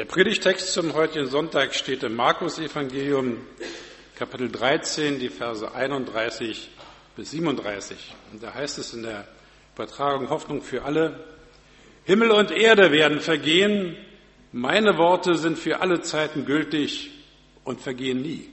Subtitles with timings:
[0.00, 3.36] Der Predigtext zum heutigen Sonntag steht im Markus-Evangelium,
[4.16, 6.70] Kapitel 13, die Verse 31
[7.16, 8.14] bis 37.
[8.32, 9.28] Und da heißt es in der
[9.74, 11.22] Übertragung Hoffnung für alle,
[12.04, 13.94] Himmel und Erde werden vergehen,
[14.52, 17.10] meine Worte sind für alle Zeiten gültig
[17.64, 18.48] und vergehen nie.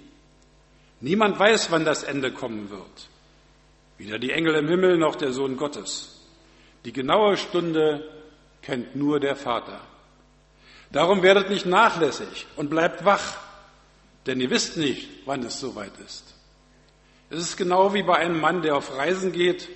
[1.00, 3.08] Niemand weiß, wann das Ende kommen wird.
[3.98, 6.28] Weder die Engel im Himmel noch der Sohn Gottes.
[6.84, 8.06] Die genaue Stunde
[8.62, 9.80] kennt nur der Vater.
[10.92, 13.38] Darum werdet nicht nachlässig und bleibt wach,
[14.26, 16.24] denn ihr wisst nicht, wann es soweit ist.
[17.30, 19.68] Es ist genau wie bei einem Mann, der auf Reisen geht.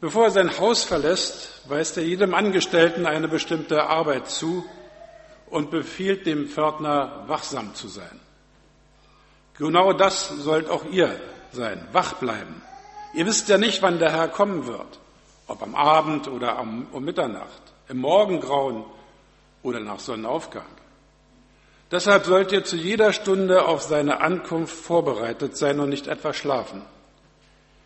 [0.00, 4.64] Bevor er sein Haus verlässt, weist er jedem Angestellten eine bestimmte Arbeit zu
[5.46, 8.20] und befiehlt dem Pförtner, wachsam zu sein.
[9.56, 11.20] Genau das sollt auch ihr
[11.52, 12.60] sein, wach bleiben.
[13.14, 14.98] Ihr wisst ja nicht, wann der Herr kommen wird,
[15.46, 18.84] ob am Abend oder um Mitternacht, im Morgengrauen
[19.64, 20.66] oder nach Sonnenaufgang.
[21.90, 26.82] Deshalb sollt ihr zu jeder Stunde auf seine Ankunft vorbereitet sein und nicht etwa schlafen.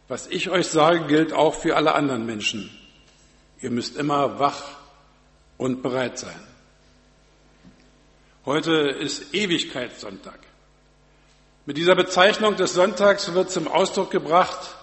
[0.09, 2.71] Was ich euch sage, gilt auch für alle anderen Menschen.
[3.61, 4.63] Ihr müsst immer wach
[5.57, 6.41] und bereit sein.
[8.47, 10.39] Heute ist Ewigkeitssonntag.
[11.67, 14.75] Mit dieser Bezeichnung des Sonntags wird zum Ausdruck gebracht,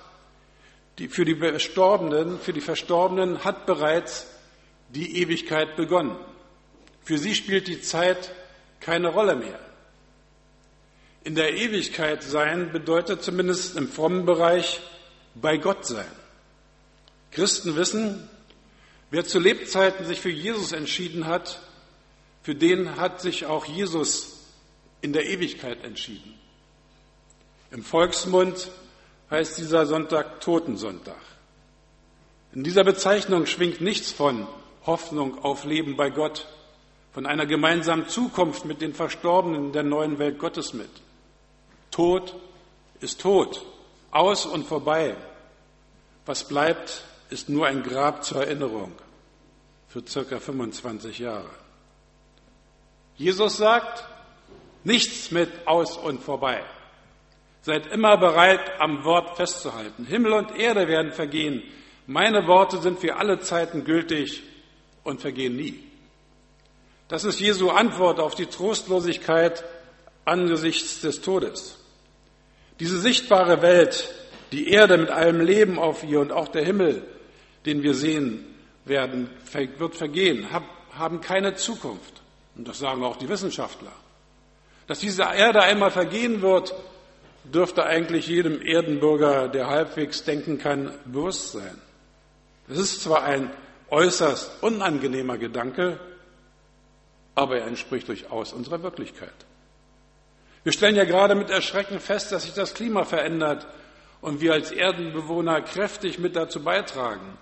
[0.99, 4.27] die für die Verstorbenen, für die Verstorbenen hat bereits
[4.89, 6.15] die Ewigkeit begonnen.
[7.05, 8.31] Für sie spielt die Zeit
[8.79, 9.59] keine Rolle mehr.
[11.23, 14.81] In der Ewigkeit sein bedeutet zumindest im frommen Bereich
[15.35, 16.11] bei Gott sein.
[17.31, 18.29] Christen wissen,
[19.11, 21.61] wer zu Lebzeiten sich für Jesus entschieden hat,
[22.41, 24.39] für den hat sich auch Jesus
[25.01, 26.33] in der Ewigkeit entschieden.
[27.71, 28.69] Im Volksmund
[29.29, 31.21] heißt dieser Sonntag Totensonntag.
[32.53, 34.47] In dieser Bezeichnung schwingt nichts von
[34.85, 36.47] Hoffnung auf Leben bei Gott,
[37.15, 40.89] von einer gemeinsamen Zukunft mit den Verstorbenen der neuen Welt Gottes mit.
[41.89, 42.35] Tod
[42.99, 43.65] ist tot,
[44.11, 45.15] aus und vorbei.
[46.25, 48.91] Was bleibt, ist nur ein Grab zur Erinnerung
[49.87, 51.49] für circa 25 Jahre.
[53.15, 54.03] Jesus sagt,
[54.83, 56.65] nichts mit aus und vorbei.
[57.61, 60.03] Seid immer bereit, am Wort festzuhalten.
[60.05, 61.63] Himmel und Erde werden vergehen.
[62.07, 64.43] Meine Worte sind für alle Zeiten gültig
[65.05, 65.94] und vergehen nie.
[67.07, 69.63] Das ist Jesu Antwort auf die Trostlosigkeit
[70.25, 71.77] angesichts des Todes.
[72.79, 74.09] Diese sichtbare Welt,
[74.51, 77.03] die Erde mit allem Leben auf ihr und auch der Himmel,
[77.65, 78.45] den wir sehen
[78.85, 79.29] werden,
[79.77, 80.47] wird vergehen,
[80.91, 82.21] haben keine Zukunft.
[82.55, 83.91] Und das sagen auch die Wissenschaftler.
[84.87, 86.73] Dass diese Erde einmal vergehen wird,
[87.43, 91.81] dürfte eigentlich jedem Erdenbürger, der halbwegs denken kann, bewusst sein.
[92.67, 93.51] Das ist zwar ein
[93.89, 95.99] äußerst unangenehmer Gedanke,
[97.35, 99.33] aber er entspricht durchaus unserer Wirklichkeit.
[100.63, 103.67] Wir stellen ja gerade mit Erschrecken fest, dass sich das Klima verändert
[104.21, 107.37] und wir als Erdenbewohner kräftig mit dazu beitragen,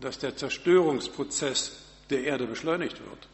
[0.00, 3.28] dass der Zerstörungsprozess der Erde beschleunigt wird.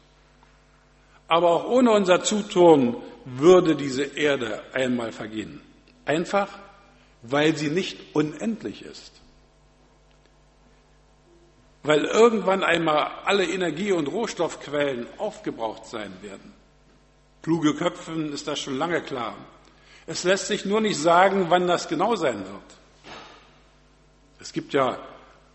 [1.27, 5.61] Aber auch ohne unser Zutun würde diese Erde einmal vergehen.
[6.05, 6.49] Einfach,
[7.21, 9.21] weil sie nicht unendlich ist
[11.85, 16.53] weil irgendwann einmal alle Energie- und Rohstoffquellen aufgebraucht sein werden.
[17.41, 19.35] Kluge Köpfen ist das schon lange klar.
[20.07, 23.15] Es lässt sich nur nicht sagen, wann das genau sein wird.
[24.39, 24.99] Es gibt ja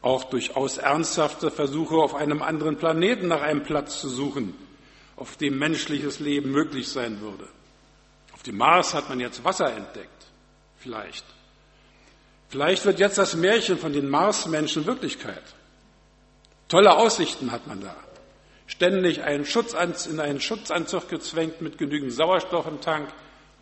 [0.02, 4.54] auch durchaus ernsthafte Versuche, auf einem anderen Planeten nach einem Platz zu suchen,
[5.16, 7.46] auf dem menschliches Leben möglich sein würde.
[8.32, 10.08] Auf dem Mars hat man jetzt Wasser entdeckt.
[10.78, 11.24] Vielleicht.
[12.48, 15.44] Vielleicht wird jetzt das Märchen von den Marsmenschen Wirklichkeit.
[16.70, 17.96] Tolle Aussichten hat man da.
[18.66, 23.08] Ständig einen Schutzanz, in einen Schutzanzug gezwängt mit genügend Sauerstoff im Tank,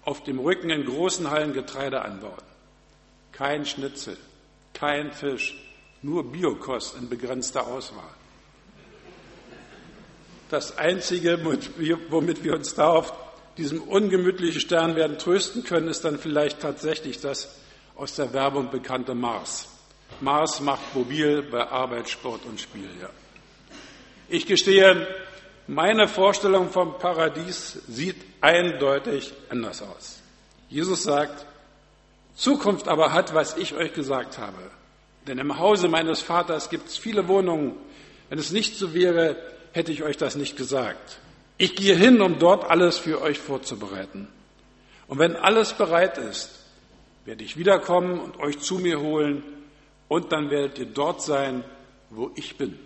[0.04, 2.42] auf dem Rücken in großen Hallen Getreide anbauen.
[3.32, 4.19] Kein Schnitzel,
[4.74, 5.56] kein Fisch,
[6.02, 8.10] nur Biokost in begrenzter Auswahl.
[10.50, 11.42] Das Einzige,
[12.10, 13.14] womit wir uns da auf
[13.56, 17.56] diesem ungemütlichen Stern werden trösten können, ist dann vielleicht tatsächlich das
[17.96, 19.77] aus der Werbung bekannte Mars.
[20.20, 22.90] Mars macht mobil bei Arbeit, Sport und Spiel.
[23.00, 23.10] Ja.
[24.28, 25.06] Ich gestehe,
[25.66, 30.20] meine Vorstellung vom Paradies sieht eindeutig anders aus.
[30.69, 31.46] Jesus sagt,
[32.34, 34.70] Zukunft aber hat, was ich euch gesagt habe.
[35.26, 37.75] Denn im Hause meines Vaters gibt es viele Wohnungen.
[38.28, 39.37] Wenn es nicht so wäre,
[39.72, 41.19] hätte ich euch das nicht gesagt.
[41.58, 44.28] Ich gehe hin, um dort alles für euch vorzubereiten.
[45.06, 46.64] Und wenn alles bereit ist,
[47.25, 49.43] werde ich wiederkommen und euch zu mir holen,
[50.08, 51.64] und dann werdet ihr dort sein,
[52.10, 52.78] wo ich bin.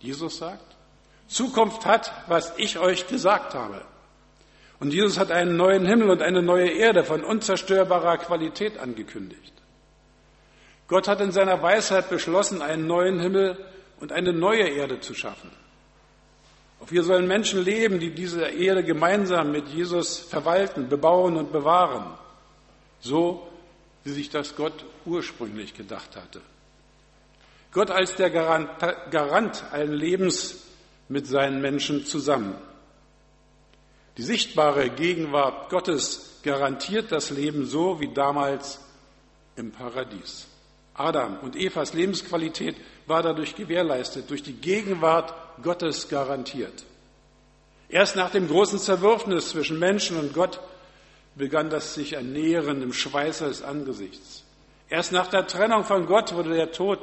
[0.00, 0.76] Jesus sagt,
[1.26, 3.82] Zukunft hat, was ich euch gesagt habe.
[4.80, 9.52] Und Jesus hat einen neuen Himmel und eine neue Erde von unzerstörbarer Qualität angekündigt.
[10.88, 13.58] Gott hat in seiner Weisheit beschlossen, einen neuen Himmel
[14.00, 15.50] und eine neue Erde zu schaffen.
[16.80, 22.04] Auf ihr sollen Menschen leben, die diese Erde gemeinsam mit Jesus verwalten, bebauen und bewahren,
[23.00, 23.48] so
[24.04, 26.40] wie sich das Gott ursprünglich gedacht hatte.
[27.72, 30.62] Gott als der Garant, allen Lebens
[31.08, 32.54] mit seinen Menschen zusammen.
[34.16, 38.78] Die sichtbare Gegenwart Gottes garantiert das Leben so wie damals
[39.56, 40.46] im Paradies.
[40.94, 42.76] Adam und Evas Lebensqualität
[43.06, 46.84] war dadurch gewährleistet, durch die Gegenwart Gottes garantiert.
[47.88, 50.60] Erst nach dem großen Zerwürfnis zwischen Menschen und Gott
[51.36, 54.44] begann das sich ernähren im Schweiße des Angesichts.
[54.88, 57.00] Erst nach der Trennung von Gott wurde der Tod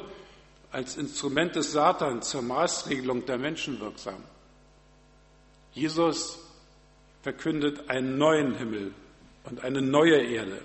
[0.72, 4.24] als Instrument des Satans zur Maßregelung der Menschen wirksam.
[5.74, 6.40] Jesus
[7.22, 8.94] verkündet einen neuen Himmel
[9.44, 10.62] und eine neue Erde.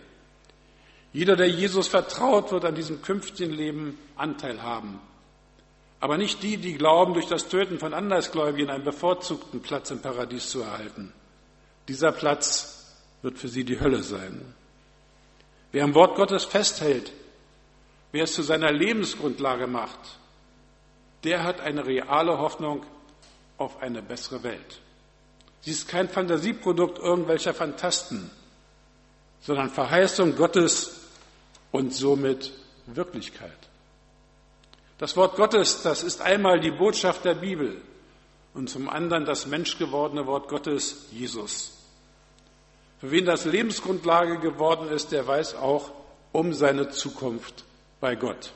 [1.13, 5.01] Jeder, der Jesus vertraut, wird an diesem künftigen Leben Anteil haben.
[5.99, 10.51] Aber nicht die, die glauben, durch das Töten von Andersgläubigen einen bevorzugten Platz im Paradies
[10.51, 11.13] zu erhalten.
[11.89, 12.76] Dieser Platz
[13.27, 14.55] wird für sie die Hölle sein.
[15.73, 17.13] Wer am Wort Gottes festhält,
[18.13, 19.99] wer es zu seiner Lebensgrundlage macht,
[21.25, 22.87] der hat eine reale Hoffnung
[23.59, 24.81] auf eine bessere Welt.
[25.63, 28.31] Sie ist kein Fantasieprodukt irgendwelcher Fantasten,
[29.41, 31.01] sondern Verheißung Gottes
[31.73, 32.53] und somit
[32.87, 33.59] Wirklichkeit.
[34.99, 37.83] Das Wort Gottes, das ist einmal die Botschaft der Bibel
[38.55, 41.76] und zum anderen das menschgewordene Wort Gottes, Jesus.
[43.07, 45.93] Für wen das Lebensgrundlage geworden ist, der weiß auch
[46.33, 47.63] um seine Zukunft
[48.01, 48.51] bei Gott.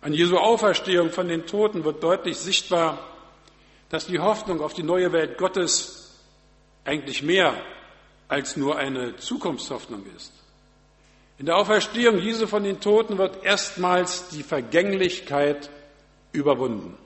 [0.00, 2.98] An Jesu Auferstehung von den Toten wird deutlich sichtbar,
[3.90, 6.18] dass die Hoffnung auf die neue Welt Gottes
[6.86, 7.52] eigentlich mehr
[8.28, 10.32] als nur eine Zukunftshoffnung ist.
[11.36, 15.68] In der Auferstehung Jesu von den Toten wird erstmals die Vergänglichkeit
[16.32, 16.96] überwunden.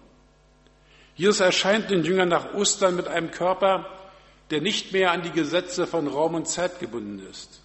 [1.16, 3.97] Jesus erscheint den Jüngern nach Ostern mit einem Körper,
[4.50, 7.60] der nicht mehr an die Gesetze von Raum und Zeit gebunden ist.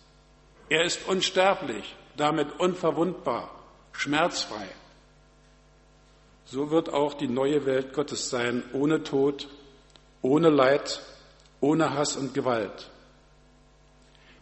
[0.69, 3.49] Er ist unsterblich, damit unverwundbar,
[3.91, 4.67] schmerzfrei.
[6.45, 9.47] So wird auch die neue Welt Gottes sein, ohne Tod,
[10.21, 11.01] ohne Leid,
[11.61, 12.89] ohne Hass und Gewalt.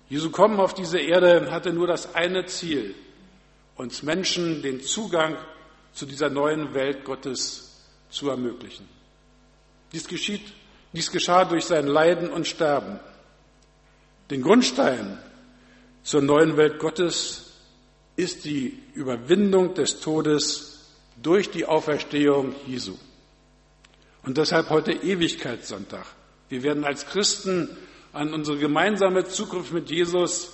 [0.09, 2.95] Jesu Kommen auf diese Erde hatte nur das eine Ziel,
[3.75, 5.37] uns Menschen den Zugang
[5.93, 8.87] zu dieser neuen Welt Gottes zu ermöglichen.
[9.91, 10.53] Dies, geschieht,
[10.93, 12.99] dies geschah durch sein Leiden und Sterben.
[14.29, 15.17] Den Grundstein
[16.03, 17.51] zur neuen Welt Gottes
[18.15, 20.89] ist die Überwindung des Todes
[21.21, 22.97] durch die Auferstehung Jesu.
[24.23, 26.05] Und deshalb heute Ewigkeitssonntag.
[26.49, 27.69] Wir werden als Christen
[28.13, 30.51] an unsere gemeinsame Zukunft mit Jesus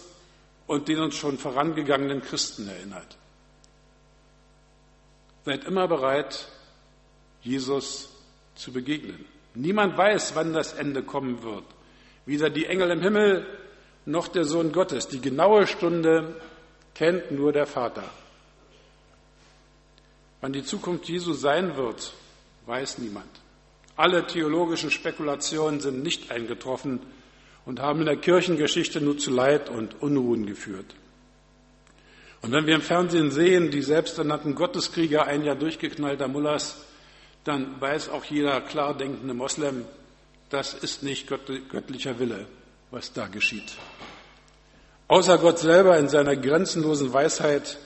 [0.67, 3.17] und den uns schon vorangegangenen Christen erinnert.
[5.45, 6.47] Seid immer bereit,
[7.41, 8.09] Jesus
[8.55, 9.25] zu begegnen.
[9.57, 11.63] Niemand weiß, wann das Ende kommen wird.
[12.27, 13.45] Weder die Engel im Himmel
[14.05, 15.07] noch der Sohn Gottes.
[15.07, 16.35] Die genaue Stunde
[16.93, 18.03] kennt nur der Vater.
[20.41, 22.13] Wann die Zukunft Jesu sein wird,
[22.67, 23.29] weiß niemand.
[23.95, 26.99] Alle theologischen Spekulationen sind nicht eingetroffen
[27.65, 30.93] und haben in der Kirchengeschichte nur zu Leid und Unruhen geführt.
[32.43, 36.86] Und wenn wir im Fernsehen sehen, die selbsternannten Gotteskrieger, ein Jahr durchgeknallter Mullahs,
[37.47, 39.85] dann weiß auch jeder klar denkende Moslem,
[40.49, 42.45] das ist nicht göttlicher Wille,
[42.91, 43.73] was da geschieht.
[45.07, 47.77] Außer Gott selber in seiner grenzenlosen Weisheit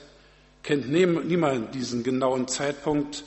[0.62, 3.24] kennt niemand diesen genauen Zeitpunkt,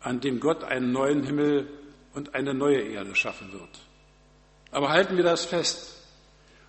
[0.00, 1.68] an dem Gott einen neuen Himmel
[2.14, 3.68] und eine neue Erde schaffen wird.
[4.70, 5.96] Aber halten wir das fest.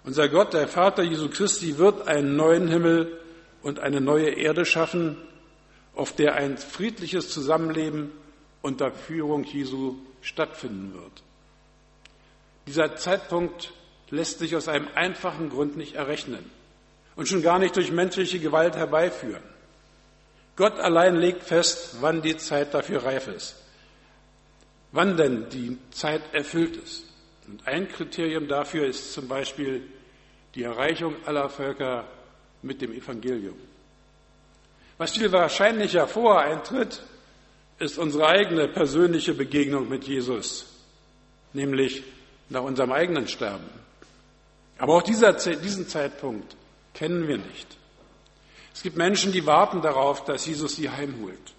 [0.04, 3.20] Unser Gott, der Vater Jesu Christi, wird einen neuen Himmel
[3.62, 5.18] und eine neue Erde schaffen,
[5.96, 8.12] auf der ein friedliches Zusammenleben
[8.64, 11.22] unter Führung Jesu stattfinden wird.
[12.66, 13.74] Dieser Zeitpunkt
[14.10, 16.50] lässt sich aus einem einfachen Grund nicht errechnen
[17.16, 19.44] und schon gar nicht durch menschliche Gewalt herbeiführen.
[20.56, 23.56] Gott allein legt fest, wann die Zeit dafür reif ist,
[24.92, 27.06] wann denn die Zeit erfüllt ist.
[27.48, 29.84] Und ein Kriterium dafür ist zum Beispiel
[30.56, 32.06] die Erreichung aller Völker
[32.62, 33.58] mit dem Evangelium.
[34.98, 37.04] Was viel wahrscheinlicher vor eintritt,
[37.80, 40.66] ist unsere eigene persönliche Begegnung mit Jesus,
[41.54, 42.04] nämlich
[42.50, 43.70] nach unserem eigenen Sterben.
[44.78, 46.56] Aber auch dieser, diesen Zeitpunkt
[46.94, 47.78] kennen wir nicht.
[48.74, 51.54] Es gibt Menschen, die warten darauf, dass Jesus sie heimholt,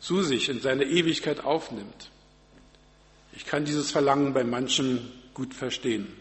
[0.00, 2.10] zu sich in seine Ewigkeit aufnimmt.
[3.34, 6.12] Ich kann dieses Verlangen bei manchen gut verstehen.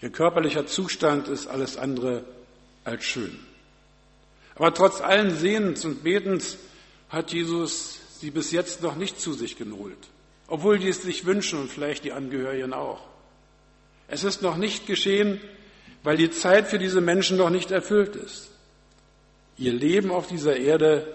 [0.00, 2.24] Ihr körperlicher Zustand ist alles andere
[2.84, 3.38] als schön.
[4.54, 6.58] Aber trotz allen Sehnens und Betens
[7.12, 9.98] hat Jesus sie bis jetzt noch nicht zu sich geholt,
[10.48, 13.02] obwohl die es sich wünschen und vielleicht die Angehörigen auch.
[14.08, 15.40] Es ist noch nicht geschehen,
[16.02, 18.50] weil die Zeit für diese Menschen noch nicht erfüllt ist.
[19.58, 21.06] Ihr Leben auf dieser Erde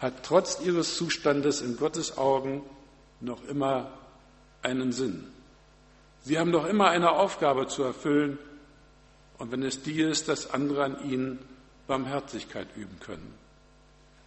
[0.00, 2.62] hat trotz ihres Zustandes in Gottes Augen
[3.20, 3.92] noch immer
[4.62, 5.26] einen Sinn.
[6.22, 8.38] Sie haben noch immer eine Aufgabe zu erfüllen
[9.38, 11.38] und wenn es die ist, dass andere an ihnen
[11.86, 13.34] Barmherzigkeit üben können,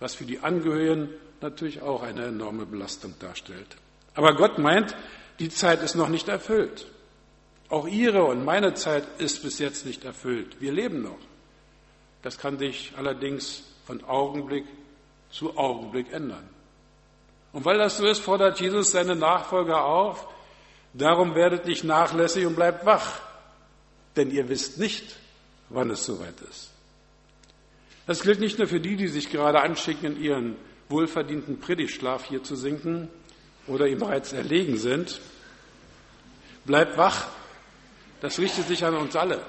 [0.03, 1.07] was für die Angehörigen
[1.39, 3.77] natürlich auch eine enorme Belastung darstellt.
[4.15, 4.97] Aber Gott meint,
[5.39, 6.87] die Zeit ist noch nicht erfüllt.
[7.69, 10.59] Auch ihre und meine Zeit ist bis jetzt nicht erfüllt.
[10.59, 11.17] Wir leben noch.
[12.21, 14.65] Das kann sich allerdings von Augenblick
[15.31, 16.49] zu Augenblick ändern.
[17.53, 20.27] Und weil das so ist, fordert Jesus seine Nachfolger auf,
[20.93, 23.21] darum werdet nicht nachlässig und bleibt wach,
[24.17, 25.15] denn ihr wisst nicht,
[25.69, 26.72] wann es soweit ist.
[28.05, 30.55] Das gilt nicht nur für die, die sich gerade anschicken, in ihren
[30.89, 33.07] wohlverdienten Predigtschlaf hier zu sinken
[33.67, 35.21] oder ihm bereits erlegen sind.
[36.65, 37.27] Bleibt wach,
[38.21, 39.41] das richtet sich an uns alle.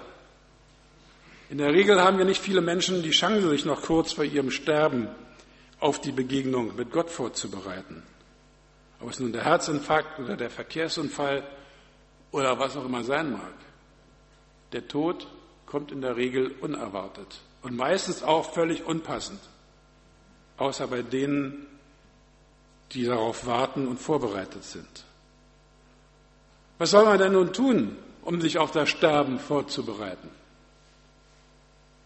[1.51, 4.51] In der Regel haben wir nicht viele Menschen die Chance, sich noch kurz vor ihrem
[4.51, 5.09] Sterben
[5.81, 8.03] auf die Begegnung mit Gott vorzubereiten.
[9.01, 11.43] Ob es nun der Herzinfarkt oder der Verkehrsunfall
[12.31, 13.55] oder was auch immer sein mag.
[14.73, 15.27] Der Tod
[15.67, 19.41] kommt in der Regel unerwartet und meistens auch völlig unpassend,
[20.59, 21.67] außer bei denen,
[22.93, 25.05] die darauf warten und vorbereitet sind.
[26.79, 30.29] Was soll man denn nun tun, um sich auf das Sterben vorzubereiten?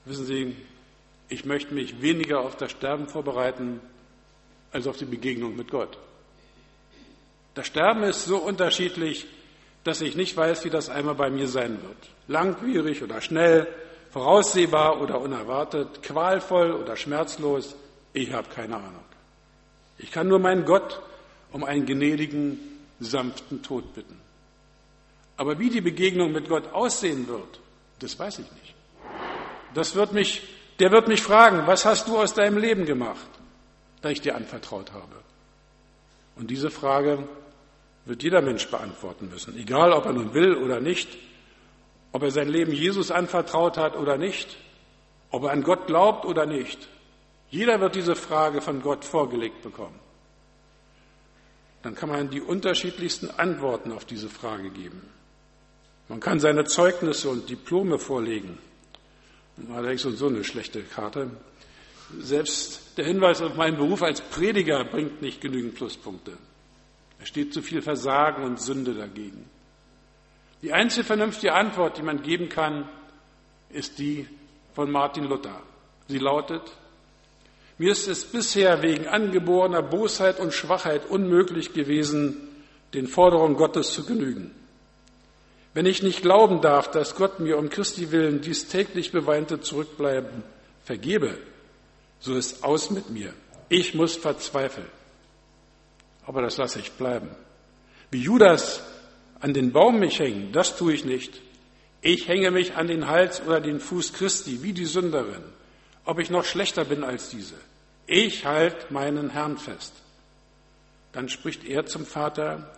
[0.05, 0.57] Wissen Sie,
[1.29, 3.81] ich möchte mich weniger auf das Sterben vorbereiten
[4.71, 5.99] als auf die Begegnung mit Gott.
[7.55, 9.27] Das Sterben ist so unterschiedlich,
[9.83, 11.97] dass ich nicht weiß, wie das einmal bei mir sein wird.
[12.29, 13.67] Langwierig oder schnell,
[14.11, 17.77] voraussehbar oder unerwartet, qualvoll oder schmerzlos,
[18.13, 19.05] ich habe keine Ahnung.
[19.99, 21.01] Ich kann nur meinen Gott
[21.53, 22.59] um einen gnädigen,
[23.01, 24.19] sanften Tod bitten.
[25.37, 27.61] Aber wie die Begegnung mit Gott aussehen wird,
[28.01, 28.75] das weiß ich nicht.
[29.75, 30.43] Das wird mich
[30.79, 33.27] der wird mich fragen, was hast du aus deinem Leben gemacht,
[34.01, 35.17] da ich dir anvertraut habe?
[36.37, 37.27] Und diese Frage
[38.05, 41.09] wird jeder Mensch beantworten müssen, egal ob er nun will oder nicht,
[42.13, 44.57] ob er sein Leben Jesus anvertraut hat oder nicht,
[45.31, 46.89] ob er an Gott glaubt oder nicht.
[47.51, 49.99] Jeder wird diese Frage von Gott vorgelegt bekommen.
[51.83, 55.03] Dann kann man die unterschiedlichsten Antworten auf diese Frage geben.
[56.09, 58.59] Man kann seine Zeugnisse und Diplome vorlegen.
[59.73, 61.31] Allerdings und so eine schlechte Karte.
[62.19, 66.33] Selbst der Hinweis auf meinen Beruf als Prediger bringt nicht genügend Pluspunkte.
[67.21, 69.49] Es steht zu viel Versagen und Sünde dagegen.
[70.63, 72.89] Die einzige vernünftige Antwort, die man geben kann,
[73.71, 74.27] ist die
[74.75, 75.63] von Martin Luther.
[76.09, 76.63] Sie lautet,
[77.79, 82.37] mir ist es bisher wegen angeborener Bosheit und Schwachheit unmöglich gewesen,
[82.95, 84.53] den Forderungen Gottes zu genügen.
[85.75, 90.43] Wenn ich nicht glauben darf, dass Gott mir um Christi willen dies täglich beweinte Zurückbleiben
[90.85, 91.39] vergebe,
[92.19, 93.33] so ist aus mit mir.
[93.69, 94.89] Ich muss verzweifeln.
[96.27, 97.29] Aber das lasse ich bleiben.
[98.11, 98.83] Wie Judas
[99.41, 101.41] an den Baum mich hängen, das tue ich nicht.
[102.01, 105.43] Ich hänge mich an den Hals oder den Fuß Christi, wie die Sünderin,
[106.05, 107.55] ob ich noch schlechter bin als diese.
[108.07, 109.93] Ich halte meinen Herrn fest.
[111.13, 112.73] Dann spricht er zum Vater,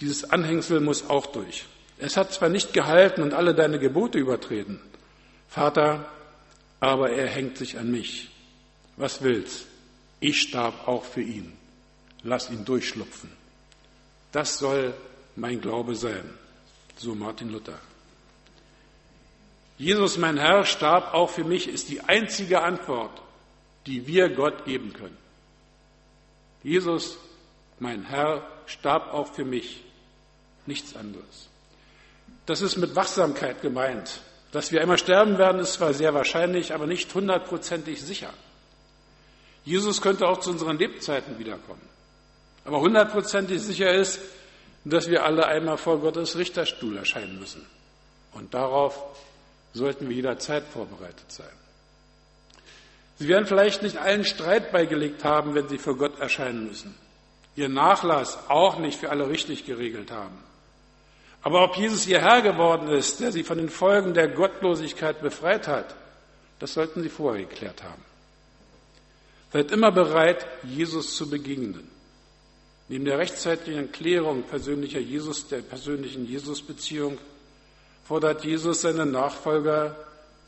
[0.00, 1.64] dieses Anhängsel muss auch durch.
[1.98, 4.80] Es hat zwar nicht gehalten und alle deine Gebote übertreten,
[5.48, 6.06] Vater,
[6.80, 8.30] aber er hängt sich an mich.
[8.96, 9.66] Was willst?
[10.20, 11.52] Ich starb auch für ihn.
[12.22, 13.30] Lass ihn durchschlupfen.
[14.32, 14.92] Das soll
[15.38, 16.28] mein Glaube sein,
[16.96, 17.78] so Martin Luther.
[19.78, 23.22] Jesus, mein Herr, starb auch für mich, ist die einzige Antwort,
[23.86, 25.16] die wir Gott geben können.
[26.64, 27.18] Jesus,
[27.78, 29.84] mein Herr, starb auch für mich,
[30.66, 31.48] nichts anderes.
[32.46, 34.20] Das ist mit Wachsamkeit gemeint.
[34.50, 38.32] Dass wir einmal sterben werden, ist zwar sehr wahrscheinlich, aber nicht hundertprozentig sicher.
[39.64, 41.86] Jesus könnte auch zu unseren Lebzeiten wiederkommen.
[42.64, 44.18] Aber hundertprozentig sicher ist,
[44.90, 47.66] dass wir alle einmal vor Gottes Richterstuhl erscheinen müssen.
[48.32, 49.02] Und darauf
[49.72, 51.46] sollten wir jederzeit vorbereitet sein.
[53.18, 56.94] Sie werden vielleicht nicht allen Streit beigelegt haben, wenn sie vor Gott erscheinen müssen.
[57.56, 60.38] Ihr Nachlass auch nicht für alle richtig geregelt haben.
[61.42, 65.66] Aber ob Jesus ihr Herr geworden ist, der sie von den Folgen der Gottlosigkeit befreit
[65.66, 65.94] hat,
[66.58, 68.02] das sollten sie vorher geklärt haben.
[69.52, 71.88] Seid immer bereit, Jesus zu begegnen.
[72.88, 77.18] Neben der rechtzeitigen Klärung persönlicher Jesus, der persönlichen Jesus-Beziehung
[78.04, 79.94] fordert Jesus seine Nachfolger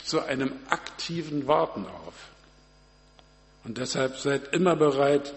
[0.02, 2.14] zu einem aktiven Warten auf.
[3.64, 5.34] Und deshalb seid immer bereit,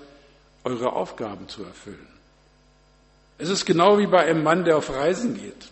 [0.63, 2.07] eure Aufgaben zu erfüllen.
[3.37, 5.67] Es ist genau wie bei einem Mann, der auf Reisen geht.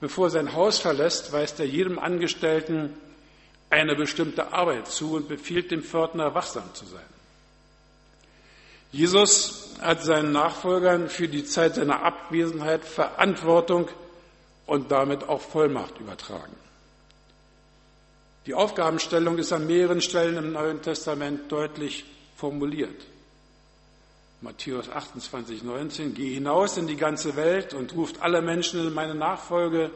[0.00, 2.94] Bevor er sein Haus verlässt, weist er jedem Angestellten
[3.70, 7.00] eine bestimmte Arbeit zu und befiehlt dem Pförtner, wachsam zu sein.
[8.92, 13.88] Jesus hat seinen Nachfolgern für die Zeit seiner Abwesenheit Verantwortung
[14.66, 16.56] und damit auch Vollmacht übertragen.
[18.46, 22.04] Die Aufgabenstellung ist an mehreren Stellen im Neuen Testament deutlich
[22.36, 23.06] formuliert.
[24.42, 29.14] Matthäus 28, 19, geh hinaus in die ganze Welt und ruft alle Menschen in meine
[29.14, 29.90] Nachfolge,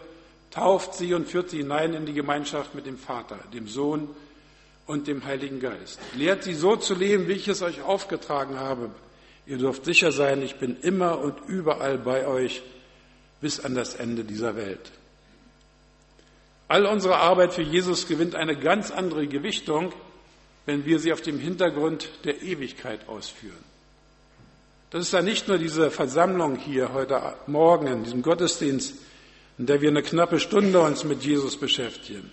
[0.50, 4.08] tauft sie und führt sie hinein in die Gemeinschaft mit dem Vater, dem Sohn
[4.86, 6.00] und dem Heiligen Geist.
[6.14, 8.88] Lehrt sie so zu leben, wie ich es euch aufgetragen habe.
[9.48, 12.62] Ihr dürft sicher sein, ich bin immer und überall bei euch
[13.40, 14.92] bis an das Ende dieser Welt.
[16.68, 19.94] All unsere Arbeit für Jesus gewinnt eine ganz andere Gewichtung,
[20.66, 23.64] wenn wir sie auf dem Hintergrund der Ewigkeit ausführen.
[24.90, 28.96] Das ist ja nicht nur diese Versammlung hier heute Morgen in diesem Gottesdienst,
[29.56, 32.30] in der wir eine knappe Stunde uns mit Jesus beschäftigen.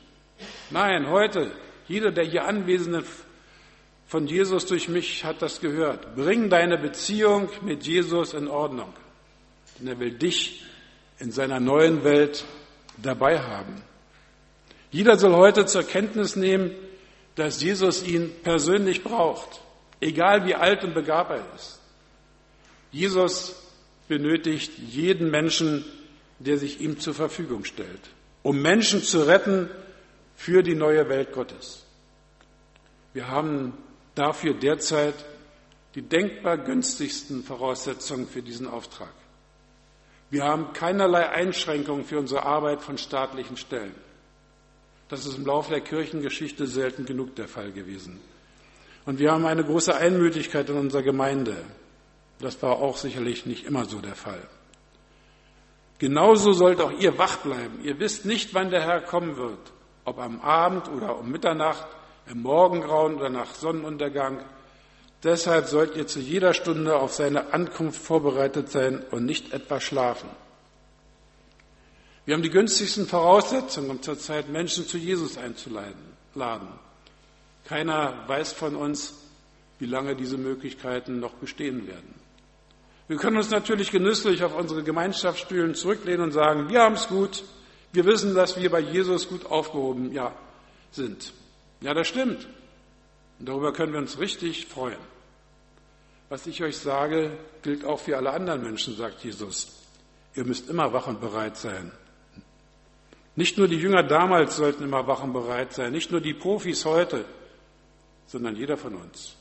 [0.69, 1.49] Nein, heute,
[1.87, 3.05] jeder der hier Anwesenden
[4.07, 6.15] von Jesus durch mich hat das gehört.
[6.15, 8.93] Bring deine Beziehung mit Jesus in Ordnung.
[9.79, 10.63] Denn er will dich
[11.19, 12.45] in seiner neuen Welt
[13.01, 13.81] dabei haben.
[14.91, 16.71] Jeder soll heute zur Kenntnis nehmen,
[17.35, 19.61] dass Jesus ihn persönlich braucht,
[19.99, 21.81] egal wie alt und begabt er ist.
[22.91, 23.61] Jesus
[24.07, 25.83] benötigt jeden Menschen,
[26.39, 27.99] der sich ihm zur Verfügung stellt,
[28.43, 29.69] um Menschen zu retten
[30.35, 31.83] für die neue Welt Gottes.
[33.13, 33.73] Wir haben
[34.15, 35.15] dafür derzeit
[35.93, 39.13] die denkbar günstigsten Voraussetzungen für diesen Auftrag.
[40.29, 43.95] Wir haben keinerlei Einschränkungen für unsere Arbeit von staatlichen Stellen.
[45.07, 48.19] Das ist im Laufe der Kirchengeschichte selten genug der Fall gewesen.
[49.05, 51.57] Und wir haben eine große Einmütigkeit in unserer Gemeinde.
[52.39, 54.41] Das war auch sicherlich nicht immer so der Fall.
[55.99, 57.79] Genauso sollt auch ihr wach bleiben.
[57.83, 59.59] Ihr wisst nicht, wann der Herr kommen wird,
[60.03, 61.87] ob am Abend oder um Mitternacht,
[62.29, 64.43] im Morgengrauen oder nach Sonnenuntergang.
[65.23, 70.29] Deshalb sollt ihr zu jeder Stunde auf seine Ankunft vorbereitet sein und nicht etwa schlafen.
[72.25, 75.99] Wir haben die günstigsten Voraussetzungen, um zurzeit Menschen zu Jesus einzuladen.
[77.65, 79.13] Keiner weiß von uns,
[79.79, 82.15] wie lange diese Möglichkeiten noch bestehen werden.
[83.07, 87.43] Wir können uns natürlich genüsslich auf unsere Gemeinschaftsstühlen zurücklehnen und sagen, wir haben es gut,
[87.93, 90.31] wir wissen, dass wir bei Jesus gut aufgehoben ja,
[90.91, 91.31] sind.
[91.85, 92.47] Ja, das stimmt.
[93.39, 94.99] Und darüber können wir uns richtig freuen.
[96.29, 99.71] Was ich euch sage, gilt auch für alle anderen Menschen, sagt Jesus.
[100.33, 101.91] Ihr müsst immer wach und bereit sein.
[103.35, 106.85] Nicht nur die Jünger damals sollten immer wach und bereit sein, nicht nur die Profis
[106.85, 107.25] heute,
[108.25, 109.35] sondern jeder von uns.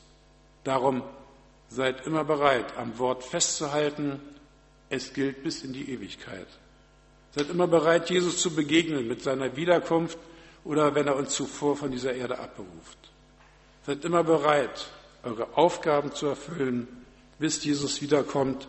[0.63, 1.01] Darum
[1.69, 4.21] Seid immer bereit, am Wort festzuhalten.
[4.89, 6.47] Es gilt bis in die Ewigkeit.
[7.31, 10.17] Seid immer bereit, Jesus zu begegnen mit seiner Wiederkunft
[10.65, 12.97] oder wenn er uns zuvor von dieser Erde abberuft.
[13.85, 14.87] Seid immer bereit,
[15.23, 16.87] eure Aufgaben zu erfüllen,
[17.39, 18.67] bis Jesus wiederkommt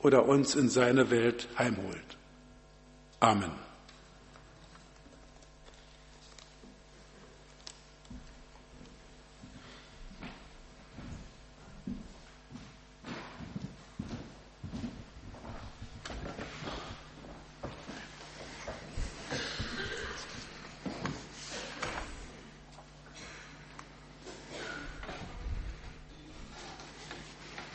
[0.00, 2.16] oder uns in seine Welt heimholt.
[3.20, 3.71] Amen.